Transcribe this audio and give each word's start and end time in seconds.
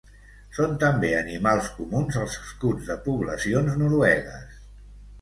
Són 0.59 0.71
també 0.83 1.11
animals 1.17 1.69
comuns 1.77 2.19
als 2.23 2.39
escuts 2.47 2.91
de 2.91 2.99
poblacions 3.07 3.81
noruegues. 3.85 4.61